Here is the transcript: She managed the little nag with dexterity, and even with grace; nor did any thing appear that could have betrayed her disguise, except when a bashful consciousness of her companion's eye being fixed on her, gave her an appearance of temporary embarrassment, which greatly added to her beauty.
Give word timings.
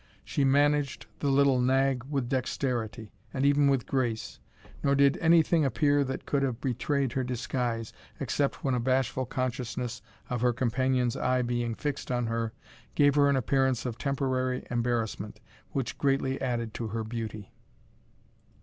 She 0.25 0.43
managed 0.43 1.05
the 1.19 1.29
little 1.29 1.61
nag 1.61 2.05
with 2.05 2.27
dexterity, 2.27 3.11
and 3.31 3.45
even 3.45 3.67
with 3.67 3.85
grace; 3.85 4.39
nor 4.81 4.95
did 4.95 5.15
any 5.17 5.43
thing 5.43 5.63
appear 5.63 6.03
that 6.03 6.25
could 6.25 6.41
have 6.41 6.59
betrayed 6.59 7.11
her 7.13 7.23
disguise, 7.23 7.93
except 8.19 8.63
when 8.63 8.73
a 8.73 8.79
bashful 8.79 9.27
consciousness 9.27 10.01
of 10.27 10.41
her 10.41 10.53
companion's 10.53 11.15
eye 11.15 11.43
being 11.43 11.75
fixed 11.75 12.09
on 12.09 12.25
her, 12.25 12.51
gave 12.95 13.13
her 13.13 13.29
an 13.29 13.35
appearance 13.35 13.85
of 13.85 13.99
temporary 13.99 14.65
embarrassment, 14.71 15.39
which 15.69 15.99
greatly 15.99 16.41
added 16.41 16.73
to 16.73 16.87
her 16.87 17.03
beauty. 17.03 17.53